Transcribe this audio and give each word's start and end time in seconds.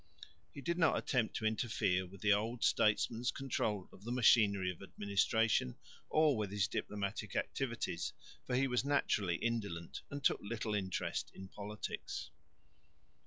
He 0.51 0.61
did 0.61 0.79
not 0.79 0.97
attempt 0.97 1.35
to 1.35 1.45
interfere 1.45 2.07
with 2.07 2.21
the 2.21 2.33
old 2.33 2.63
statesman's 2.63 3.29
control 3.29 3.87
of 3.93 4.03
the 4.03 4.11
machinery 4.11 4.71
of 4.71 4.81
administration 4.81 5.75
or 6.09 6.35
with 6.35 6.49
his 6.49 6.67
diplomatic 6.67 7.35
activities, 7.35 8.11
for 8.47 8.55
he 8.55 8.65
was 8.67 8.83
naturally 8.83 9.35
indolent 9.35 10.01
and 10.09 10.23
took 10.23 10.39
little 10.41 10.73
interest 10.73 11.29
in 11.35 11.49
politics. 11.49 12.31